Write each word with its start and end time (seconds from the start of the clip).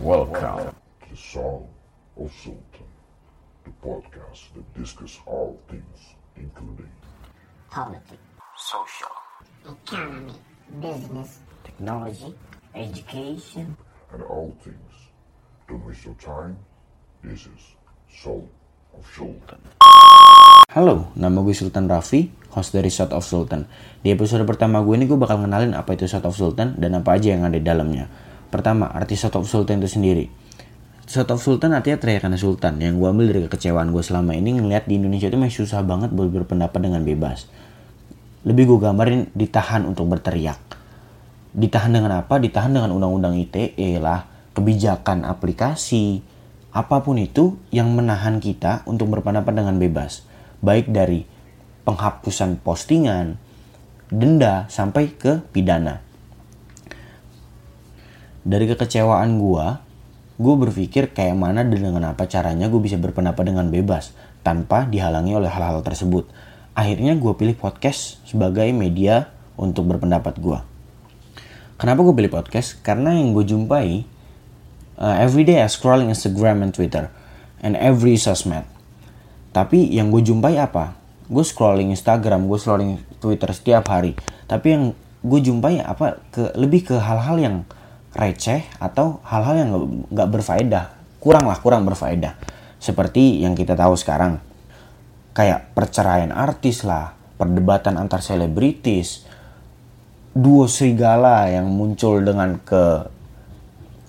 Welcome. 0.00 0.72
to 0.72 1.06
the 1.12 1.16
Song 1.16 1.68
of 2.16 2.32
Sultan, 2.32 2.88
the 3.68 3.72
podcast 3.84 4.48
that 4.56 4.64
discusses 4.72 5.20
all 5.28 5.60
things, 5.68 6.16
including 6.40 6.88
politics, 7.68 8.24
Social. 8.56 9.12
economy, 9.68 10.32
business, 10.80 11.44
Technology. 11.64 12.32
Education. 12.72 13.76
and 14.16 14.22
all 14.24 14.56
things. 14.64 14.92
Don't 15.68 15.84
waste 15.84 16.08
your 16.08 16.16
time. 16.16 16.56
This 17.20 17.44
is 17.44 17.62
Soul 18.08 18.48
of 18.96 19.04
Sultan. 19.04 19.60
Halo, 20.72 21.12
nama 21.12 21.44
gue 21.44 21.52
Sultan 21.52 21.90
Raffi, 21.90 22.32
host 22.56 22.72
dari 22.72 22.88
Shot 22.88 23.12
of 23.12 23.26
Sultan. 23.26 23.68
Di 24.00 24.16
episode 24.16 24.48
pertama 24.48 24.80
gue 24.80 24.96
ini 24.96 25.04
gue 25.04 25.20
bakal 25.20 25.44
ngenalin 25.44 25.76
apa 25.76 25.92
itu 25.92 26.08
Shot 26.08 26.24
of 26.24 26.32
Sultan 26.34 26.80
dan 26.80 26.96
apa 26.96 27.20
aja 27.20 27.36
yang 27.36 27.44
ada 27.44 27.60
di 27.60 27.66
dalamnya. 27.68 28.29
Pertama, 28.50 28.90
arti 28.90 29.14
Shot 29.14 29.38
of 29.38 29.46
Sultan 29.46 29.78
itu 29.78 29.86
sendiri. 29.96 30.26
Shot 31.06 31.30
of 31.30 31.42
Sultan 31.42 31.74
artinya 31.74 31.98
teriakan 31.98 32.38
Sultan 32.38 32.78
yang 32.78 32.98
gue 32.98 33.06
ambil 33.10 33.30
dari 33.30 33.40
kekecewaan 33.46 33.90
gue 33.90 34.02
selama 34.02 34.34
ini 34.34 34.58
ngeliat 34.58 34.86
di 34.86 34.98
Indonesia 34.98 35.26
itu 35.26 35.38
masih 35.38 35.66
susah 35.66 35.82
banget 35.82 36.14
buat 36.14 36.30
berpendapat 36.30 36.78
dengan 36.78 37.02
bebas. 37.02 37.50
Lebih 38.46 38.70
gue 38.70 38.78
gambarin 38.78 39.30
ditahan 39.34 39.86
untuk 39.86 40.06
berteriak. 40.06 40.58
Ditahan 41.50 41.90
dengan 41.90 42.22
apa? 42.22 42.38
Ditahan 42.38 42.70
dengan 42.70 42.94
undang-undang 42.94 43.34
ITE 43.38 43.98
lah, 43.98 44.26
kebijakan 44.54 45.26
aplikasi, 45.26 46.22
apa 46.70 47.02
pun 47.02 47.18
itu 47.18 47.58
yang 47.74 47.90
menahan 47.90 48.38
kita 48.38 48.86
untuk 48.86 49.10
berpendapat 49.10 49.50
dengan 49.50 49.82
bebas. 49.82 50.22
Baik 50.62 50.94
dari 50.94 51.26
penghapusan 51.82 52.62
postingan, 52.62 53.34
denda, 54.14 54.70
sampai 54.70 55.10
ke 55.10 55.42
pidana. 55.50 56.09
Dari 58.40 58.64
kekecewaan 58.64 59.36
gua, 59.36 59.84
gue 60.40 60.54
berpikir 60.56 61.12
kayak 61.12 61.36
mana 61.36 61.60
dan 61.60 61.76
dengan 61.76 62.16
apa 62.16 62.24
caranya 62.24 62.72
gue 62.72 62.80
bisa 62.80 62.96
berpendapat 62.96 63.52
dengan 63.52 63.68
bebas 63.68 64.16
tanpa 64.40 64.88
dihalangi 64.88 65.36
oleh 65.36 65.52
hal-hal 65.52 65.84
tersebut. 65.84 66.24
Akhirnya 66.72 67.12
gue 67.20 67.32
pilih 67.36 67.52
podcast 67.52 68.24
sebagai 68.24 68.64
media 68.72 69.28
untuk 69.60 69.92
berpendapat 69.92 70.40
gue. 70.40 70.56
Kenapa 71.76 72.00
gue 72.00 72.14
pilih 72.16 72.32
podcast? 72.32 72.80
Karena 72.80 73.12
yang 73.12 73.36
gue 73.36 73.44
jumpai 73.44 74.08
uh, 74.96 75.16
every 75.20 75.44
day 75.44 75.60
scrolling 75.68 76.08
Instagram 76.08 76.64
and 76.64 76.72
Twitter 76.72 77.12
and 77.60 77.76
every 77.76 78.16
sosmed. 78.16 78.64
Tapi 79.52 79.92
yang 79.92 80.08
gue 80.08 80.24
jumpai 80.24 80.56
apa? 80.56 80.96
Gue 81.28 81.44
scrolling 81.44 81.92
Instagram, 81.92 82.48
gue 82.48 82.56
scrolling 82.56 82.96
Twitter 83.20 83.52
setiap 83.52 83.84
hari. 83.92 84.16
Tapi 84.48 84.66
yang 84.72 84.84
gue 85.20 85.40
jumpai 85.44 85.84
apa? 85.84 86.16
Ke 86.32 86.56
lebih 86.56 86.88
ke 86.88 86.96
hal-hal 86.96 87.36
yang 87.36 87.56
receh 88.14 88.66
atau 88.82 89.22
hal-hal 89.26 89.54
yang 89.56 89.70
nggak- 90.10 90.30
berfaedah. 90.30 90.84
Kurang 91.20 91.46
lah, 91.46 91.58
kurang 91.60 91.86
berfaedah. 91.86 92.34
Seperti 92.80 93.44
yang 93.44 93.52
kita 93.54 93.76
tahu 93.76 93.94
sekarang. 93.94 94.40
Kayak 95.36 95.70
perceraian 95.76 96.34
artis 96.34 96.82
lah, 96.82 97.14
perdebatan 97.38 98.00
antar 98.00 98.18
selebritis, 98.18 99.30
duo 100.34 100.70
serigala 100.70 101.50
yang 101.50 101.66
muncul 101.70 102.22
dengan 102.22 102.58
ke 102.62 103.10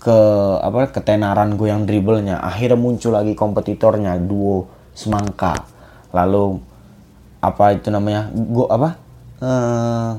ke 0.02 0.18
apa 0.66 0.90
ketenaran 0.90 1.54
gue 1.54 1.70
yang 1.70 1.86
dribblenya 1.86 2.42
akhirnya 2.42 2.74
muncul 2.74 3.14
lagi 3.14 3.38
kompetitornya 3.38 4.18
duo 4.18 4.66
semangka 4.98 5.62
lalu 6.10 6.58
apa 7.38 7.78
itu 7.78 7.94
namanya 7.94 8.34
go 8.34 8.66
apa 8.66 8.98
eh 9.46 10.12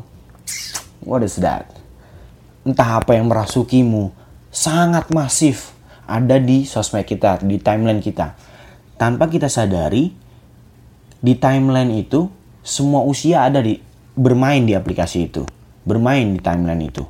what 1.03 1.23
is 1.27 1.35
that 1.43 1.67
entah 2.63 3.03
apa 3.03 3.19
yang 3.19 3.27
merasukimu 3.27 4.15
sangat 4.53 5.11
masif 5.11 5.75
ada 6.07 6.39
di 6.39 6.63
sosmed 6.69 7.07
kita 7.07 7.43
di 7.43 7.59
timeline 7.59 7.99
kita 7.99 8.35
tanpa 8.99 9.27
kita 9.27 9.51
sadari 9.51 10.13
di 11.23 11.35
timeline 11.39 11.91
itu 11.95 12.31
semua 12.63 13.03
usia 13.03 13.47
ada 13.47 13.59
di 13.59 13.79
bermain 14.15 14.63
di 14.63 14.77
aplikasi 14.77 15.31
itu 15.31 15.43
bermain 15.83 16.37
di 16.37 16.41
timeline 16.43 16.83
itu 16.87 17.03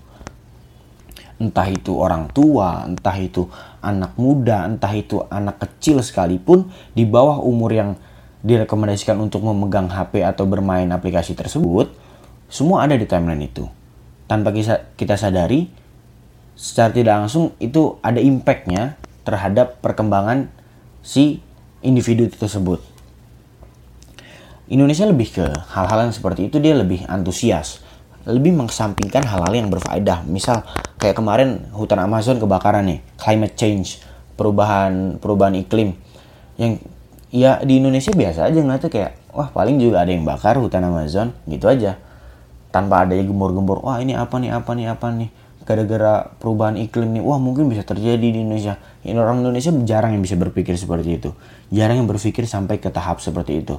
entah 1.43 1.67
itu 1.67 1.99
orang 1.99 2.31
tua, 2.31 2.87
entah 2.87 3.19
itu 3.19 3.51
anak 3.83 4.15
muda, 4.15 4.63
entah 4.63 4.95
itu 4.95 5.27
anak 5.27 5.59
kecil 5.59 5.99
sekalipun 5.99 6.71
di 6.95 7.03
bawah 7.03 7.43
umur 7.43 7.75
yang 7.75 7.91
direkomendasikan 8.47 9.19
untuk 9.19 9.43
memegang 9.43 9.91
HP 9.91 10.23
atau 10.23 10.47
bermain 10.47 10.87
aplikasi 10.95 11.35
tersebut, 11.35 11.91
semua 12.47 12.87
ada 12.87 12.95
di 12.95 13.07
timeline 13.11 13.43
itu. 13.43 13.67
Tanpa 14.33 14.49
kita, 14.97 15.21
sadari, 15.21 15.69
secara 16.57 16.89
tidak 16.89 17.21
langsung 17.21 17.53
itu 17.61 18.01
ada 18.01 18.17
impactnya 18.17 18.97
terhadap 19.29 19.85
perkembangan 19.85 20.49
si 21.05 21.45
individu 21.85 22.33
tersebut. 22.33 22.81
Indonesia 24.73 25.05
lebih 25.05 25.37
ke 25.37 25.45
hal-hal 25.77 26.09
yang 26.09 26.17
seperti 26.17 26.49
itu 26.49 26.57
dia 26.65 26.73
lebih 26.73 27.05
antusias 27.13 27.85
lebih 28.25 28.57
mengesampingkan 28.57 29.21
hal-hal 29.29 29.53
yang 29.53 29.69
berfaedah. 29.69 30.25
Misal 30.25 30.65
kayak 30.97 31.21
kemarin 31.21 31.69
hutan 31.77 32.01
Amazon 32.01 32.41
kebakaran 32.41 32.89
nih 32.89 33.05
climate 33.21 33.53
change 33.53 34.01
perubahan 34.41 35.21
perubahan 35.21 35.61
iklim. 35.61 35.93
Yang 36.57 36.89
ya 37.29 37.61
di 37.61 37.85
Indonesia 37.85 38.17
biasa 38.17 38.49
aja 38.49 38.65
ngeliatnya 38.65 38.89
kayak 38.89 39.13
wah 39.37 39.53
paling 39.53 39.77
juga 39.77 40.09
ada 40.09 40.11
yang 40.15 40.25
bakar 40.25 40.57
hutan 40.57 40.89
Amazon 40.89 41.37
gitu 41.45 41.69
aja 41.69 42.01
tanpa 42.73 43.05
adanya 43.05 43.29
gembor-gembor 43.29 43.85
wah 43.85 44.01
ini 44.01 44.17
apa 44.17 44.41
nih 44.41 44.51
apa 44.51 44.73
nih 44.73 44.87
apa 44.89 45.07
nih? 45.13 45.31
Gara-gara 45.63 46.27
perubahan 46.43 46.75
iklim 46.75 47.15
nih 47.15 47.23
wah 47.23 47.39
mungkin 47.39 47.71
bisa 47.71 47.87
terjadi 47.87 48.19
di 48.19 48.43
Indonesia. 48.43 48.81
Ini 49.07 49.15
orang 49.15 49.47
Indonesia 49.47 49.71
jarang 49.87 50.17
yang 50.17 50.25
bisa 50.25 50.35
berpikir 50.35 50.75
seperti 50.75 51.23
itu. 51.23 51.31
Jarang 51.71 52.03
yang 52.03 52.09
berpikir 52.11 52.49
sampai 52.49 52.83
ke 52.83 52.91
tahap 52.91 53.23
seperti 53.23 53.63
itu. 53.63 53.79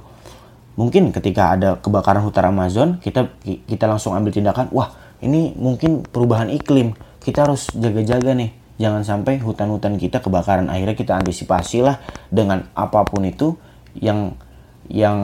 Mungkin 0.79 1.11
ketika 1.11 1.53
ada 1.53 1.75
kebakaran 1.77 2.23
hutan 2.23 2.49
Amazon 2.49 2.97
kita 3.03 3.29
kita 3.43 3.85
langsung 3.85 4.15
ambil 4.15 4.31
tindakan 4.31 4.71
wah 4.71 4.95
ini 5.19 5.51
mungkin 5.57 6.05
perubahan 6.07 6.47
iklim. 6.53 6.95
Kita 7.19 7.49
harus 7.49 7.67
jaga-jaga 7.75 8.31
nih. 8.31 8.51
Jangan 8.79 9.03
sampai 9.03 9.39
hutan-hutan 9.39 9.95
kita 9.99 10.19
kebakaran. 10.23 10.71
Akhirnya 10.71 10.95
kita 10.95 11.13
antisipasi 11.19 11.83
lah 11.83 11.99
dengan 12.31 12.67
apa 12.75 13.03
pun 13.07 13.23
itu 13.27 13.55
yang 13.97 14.35
yang 14.91 15.19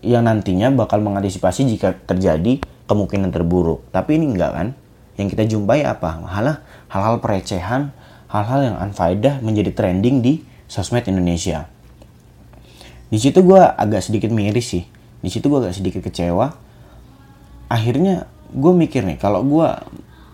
yang 0.00 0.24
nantinya 0.24 0.72
bakal 0.72 1.04
mengantisipasi 1.04 1.68
jika 1.68 1.92
terjadi 2.08 2.60
kemungkinan 2.90 3.30
terburuk. 3.30 3.86
Tapi 3.94 4.18
ini 4.18 4.34
enggak 4.34 4.50
kan? 4.50 4.68
Yang 5.14 5.38
kita 5.38 5.44
jumpai 5.46 5.86
apa? 5.86 6.18
Malah 6.18 6.66
hal-hal 6.90 7.22
perecehan 7.22 7.94
hal-hal 8.30 8.60
yang 8.62 8.76
unfaedah 8.82 9.38
menjadi 9.42 9.70
trending 9.70 10.22
di 10.22 10.42
sosmed 10.66 11.06
Indonesia. 11.06 11.70
Di 13.10 13.18
situ 13.18 13.42
gue 13.42 13.58
agak 13.58 14.06
sedikit 14.06 14.30
miris 14.30 14.74
sih. 14.74 14.84
Di 15.22 15.30
situ 15.30 15.46
gue 15.50 15.58
agak 15.62 15.74
sedikit 15.74 16.02
kecewa. 16.02 16.54
Akhirnya 17.70 18.26
gue 18.50 18.72
mikir 18.74 19.06
nih 19.06 19.18
kalau 19.18 19.46
gue 19.46 19.68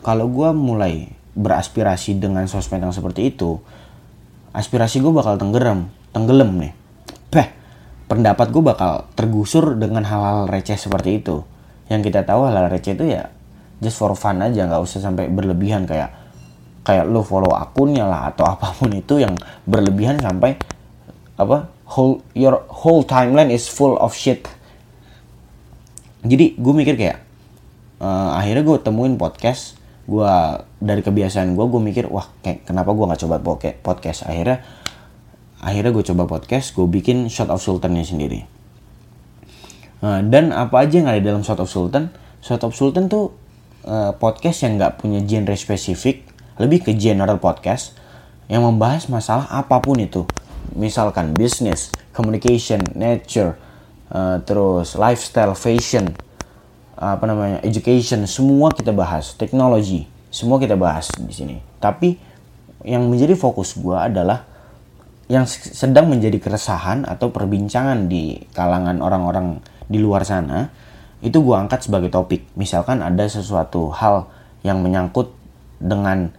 kalau 0.00 0.28
gue 0.28 0.48
mulai 0.56 1.12
beraspirasi 1.36 2.16
dengan 2.16 2.48
sosmed 2.48 2.80
yang 2.80 2.96
seperti 2.96 3.28
itu 3.28 3.60
aspirasi 4.56 5.04
gue 5.04 5.12
bakal 5.12 5.36
tenggelam 5.36 5.92
tenggelam 6.16 6.56
nih. 6.56 6.72
Beh, 7.28 7.48
pendapat 8.08 8.48
gue 8.48 8.64
bakal 8.64 9.04
tergusur 9.12 9.76
dengan 9.76 10.08
hal-hal 10.08 10.48
receh 10.48 10.80
seperti 10.80 11.20
itu 11.20 11.44
yang 11.86 12.02
kita 12.02 12.26
tahu 12.26 12.50
hal-hal 12.50 12.66
receh 12.70 12.98
itu 12.98 13.06
ya 13.06 13.30
just 13.78 14.00
for 14.00 14.12
fun 14.16 14.40
aja 14.42 14.66
nggak 14.66 14.82
usah 14.82 15.04
sampai 15.04 15.28
berlebihan 15.30 15.84
kayak 15.84 16.10
kayak 16.86 17.04
lo 17.10 17.26
follow 17.26 17.52
akunnya 17.52 18.06
lah 18.06 18.30
atau 18.30 18.46
apa 18.52 18.72
pun 18.74 18.90
itu 18.94 19.20
yang 19.22 19.34
berlebihan 19.66 20.18
sampai 20.22 20.58
apa 21.36 21.68
whole 21.86 22.24
your 22.32 22.64
whole 22.70 23.04
timeline 23.04 23.52
is 23.52 23.68
full 23.68 23.98
of 24.00 24.16
shit. 24.16 24.48
Jadi 26.26 26.58
gue 26.58 26.74
mikir 26.74 26.98
kayak 26.98 27.18
eh, 28.02 28.30
akhirnya 28.34 28.64
gue 28.66 28.78
temuin 28.82 29.14
podcast 29.20 29.78
gue 30.06 30.32
dari 30.78 31.02
kebiasaan 31.02 31.58
gue 31.58 31.66
gue 31.66 31.82
mikir 31.82 32.04
wah 32.10 32.30
kayak 32.40 32.62
kenapa 32.66 32.94
gue 32.94 33.04
nggak 33.04 33.20
coba 33.26 33.36
podcast? 33.82 34.24
Akhirnya 34.26 34.64
akhirnya 35.60 35.92
gue 35.92 36.04
coba 36.14 36.24
podcast 36.26 36.72
gue 36.72 36.86
bikin 36.86 37.26
shot 37.26 37.50
of 37.50 37.60
sultannya 37.60 38.06
sendiri 38.06 38.55
Eh, 39.96 40.20
dan 40.28 40.52
apa 40.52 40.84
aja 40.84 41.00
yang 41.00 41.08
ada 41.08 41.20
dalam 41.24 41.40
shot 41.40 41.56
of 41.56 41.72
sultan? 41.72 42.12
Shot 42.44 42.60
of 42.68 42.76
sultan 42.76 43.08
tuh 43.08 43.32
eh, 43.88 44.12
podcast 44.12 44.68
yang 44.68 44.76
nggak 44.76 45.00
punya 45.00 45.24
genre 45.24 45.56
spesifik 45.56 46.28
lebih 46.60 46.84
ke 46.84 46.92
general 46.96 47.40
podcast 47.40 47.96
yang 48.48 48.60
membahas 48.60 49.08
masalah 49.08 49.48
apa 49.48 49.80
pun 49.80 49.96
itu. 49.96 50.28
Misalkan 50.76 51.32
business 51.32 51.88
communication 52.12 52.84
nature 52.92 53.56
eh, 54.12 54.36
terus 54.44 55.00
lifestyle 55.00 55.56
fashion 55.56 56.12
apa 56.96 57.24
namanya 57.28 57.58
education 57.64 58.28
semua 58.28 58.68
kita 58.76 58.92
bahas. 58.92 59.32
Teknologi 59.32 60.04
semua 60.28 60.60
kita 60.60 60.76
bahas 60.76 61.08
di 61.16 61.32
sini. 61.32 61.56
Tapi 61.80 62.20
yang 62.84 63.08
menjadi 63.08 63.32
fokus 63.32 63.72
gua 63.80 64.12
adalah 64.12 64.44
yang 65.26 65.48
sedang 65.48 66.06
menjadi 66.06 66.38
keresahan 66.38 67.02
atau 67.08 67.32
perbincangan 67.32 68.06
di 68.06 68.38
kalangan 68.54 69.02
orang-orang 69.02 69.58
di 69.86 69.98
luar 70.02 70.26
sana 70.26 70.70
itu 71.24 71.40
gua 71.40 71.64
angkat 71.64 71.88
sebagai 71.88 72.12
topik. 72.12 72.46
Misalkan 72.54 73.00
ada 73.00 73.24
sesuatu 73.26 73.88
hal 73.90 74.28
yang 74.62 74.84
menyangkut 74.84 75.32
dengan 75.80 76.30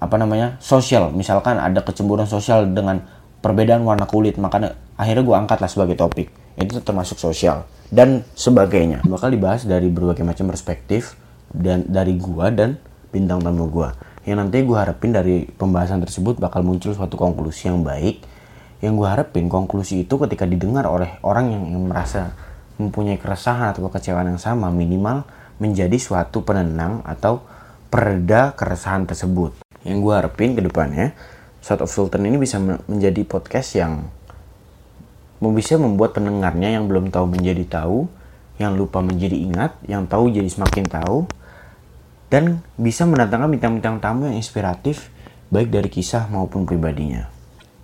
apa 0.00 0.16
namanya 0.20 0.56
sosial. 0.60 1.12
Misalkan 1.12 1.56
ada 1.56 1.80
kecemburuan 1.80 2.28
sosial 2.28 2.68
dengan 2.72 3.04
perbedaan 3.44 3.84
warna 3.84 4.08
kulit 4.08 4.40
makanya 4.40 4.76
akhirnya 4.96 5.20
gue 5.20 5.36
angkat 5.36 5.58
lah 5.60 5.70
sebagai 5.70 5.96
topik. 6.00 6.32
Itu 6.56 6.80
termasuk 6.80 7.20
sosial 7.20 7.68
dan 7.92 8.24
sebagainya. 8.32 9.04
Bakal 9.04 9.34
dibahas 9.34 9.66
dari 9.68 9.90
berbagai 9.92 10.24
macam 10.24 10.48
perspektif 10.48 11.18
dan 11.52 11.84
dari 11.86 12.16
gua 12.16 12.48
dan 12.48 12.80
bintang 13.12 13.44
tamu 13.44 13.68
gua. 13.68 13.92
Yang 14.24 14.36
nanti 14.40 14.56
gue 14.64 14.76
harapin 14.76 15.12
dari 15.12 15.44
pembahasan 15.44 16.00
tersebut 16.00 16.40
bakal 16.40 16.64
muncul 16.64 16.96
suatu 16.96 17.20
konklusi 17.20 17.68
yang 17.68 17.84
baik. 17.84 18.24
Yang 18.80 18.92
gue 19.00 19.08
harapin 19.08 19.46
konklusi 19.52 20.08
itu 20.08 20.16
ketika 20.16 20.48
didengar 20.48 20.88
oleh 20.88 21.20
orang 21.20 21.52
yang 21.52 21.64
merasa 21.88 22.32
mempunyai 22.80 23.20
keresahan 23.20 23.74
atau 23.74 23.86
kekecewaan 23.86 24.34
yang 24.34 24.42
sama 24.42 24.70
minimal 24.70 25.26
menjadi 25.62 25.94
suatu 25.98 26.42
penenang 26.42 27.00
atau 27.06 27.42
pereda 27.88 28.54
keresahan 28.58 29.06
tersebut 29.06 29.54
yang 29.86 30.02
gue 30.02 30.12
harapin 30.16 30.58
ke 30.58 30.64
depannya 30.64 31.14
Shot 31.64 31.80
of 31.80 31.88
Sultan 31.88 32.28
ini 32.28 32.36
bisa 32.36 32.60
men- 32.60 32.84
menjadi 32.84 33.24
podcast 33.24 33.72
yang 33.80 34.04
bisa 35.40 35.80
membuat 35.80 36.12
pendengarnya 36.12 36.76
yang 36.76 36.88
belum 36.88 37.08
tahu 37.08 37.36
menjadi 37.36 37.64
tahu, 37.68 38.08
yang 38.56 38.76
lupa 38.76 39.00
menjadi 39.00 39.32
ingat, 39.32 39.72
yang 39.84 40.04
tahu 40.04 40.28
jadi 40.28 40.44
semakin 40.44 40.84
tahu, 40.88 41.28
dan 42.28 42.60
bisa 42.80 43.08
mendatangkan 43.08 43.48
bintang-bintang 43.48 43.96
tamu 44.00 44.28
yang 44.28 44.36
inspiratif 44.36 45.08
baik 45.48 45.72
dari 45.72 45.88
kisah 45.88 46.28
maupun 46.28 46.64
pribadinya. 46.68 47.28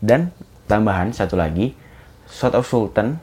Dan 0.01 0.33
tambahan 0.69 1.13
satu 1.13 1.37
lagi, 1.37 1.73
Shot 2.29 2.57
of 2.57 2.69
Sultan 2.69 3.17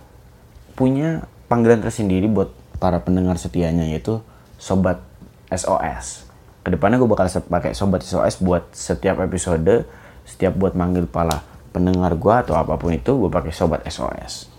punya 0.73 1.25
panggilan 1.47 1.79
tersendiri 1.79 2.27
buat 2.27 2.51
para 2.77 3.01
pendengar 3.01 3.39
setianya 3.39 3.87
yaitu 3.87 4.21
Sobat 4.59 5.01
SOS. 5.49 6.27
Ke 6.61 6.75
depannya 6.75 6.99
gue 6.99 7.09
bakal 7.09 7.27
pakai 7.27 7.71
Sobat 7.71 8.03
SOS 8.03 8.43
buat 8.43 8.67
setiap 8.75 9.23
episode, 9.23 9.87
setiap 10.27 10.53
buat 10.59 10.75
manggil 10.75 11.07
pala 11.07 11.41
pendengar 11.71 12.15
gue 12.19 12.33
atau 12.33 12.55
apa 12.59 12.75
pun 12.75 12.91
itu 12.91 13.15
gue 13.15 13.31
pakai 13.31 13.55
Sobat 13.55 13.81
SOS. 13.87 14.51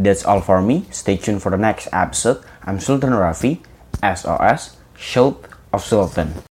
That's 0.00 0.24
all 0.24 0.40
for 0.40 0.64
me. 0.64 0.88
Stay 0.94 1.18
tuned 1.20 1.42
for 1.44 1.52
the 1.52 1.60
next 1.60 1.90
episode. 1.92 2.40
I'm 2.64 2.80
Sultan 2.80 3.12
Rafi, 3.12 3.60
SOS, 4.00 4.80
Shot 4.96 5.44
of 5.74 5.84
Sultan. 5.84 6.49